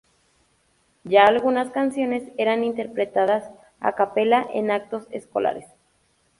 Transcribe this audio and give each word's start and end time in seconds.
Ya 1.03 1.25
algunas 1.25 1.69
canciones 1.69 2.23
eran 2.39 2.63
interpretadas 2.63 3.51
a 3.79 3.93
cappella 3.93 4.43
en 4.51 4.71
actos 4.71 5.05
escolares. 5.11 5.67